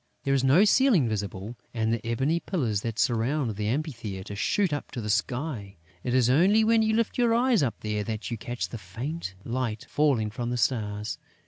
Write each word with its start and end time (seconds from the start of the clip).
There 0.23 0.33
is 0.33 0.43
no 0.43 0.65
ceiling 0.65 1.07
visible; 1.07 1.55
and 1.75 1.93
the 1.93 2.03
ebony 2.03 2.39
pillars 2.39 2.81
that 2.81 2.97
surround 2.97 3.55
the 3.55 3.67
amphitheatre 3.67 4.35
shoot 4.35 4.73
up 4.73 4.89
to 4.93 4.99
the 4.99 5.11
sky. 5.11 5.77
It 6.03 6.15
is 6.15 6.27
only 6.27 6.63
when 6.63 6.81
you 6.81 6.95
lift 6.95 7.19
your 7.19 7.35
eyes 7.35 7.61
up 7.61 7.75
there 7.81 8.03
that 8.05 8.31
you 8.31 8.35
catch 8.39 8.69
the 8.69 8.79
faint 8.79 9.35
light 9.43 9.85
falling 9.87 10.31
from 10.31 10.49
the 10.49 10.57
stars. 10.57 11.19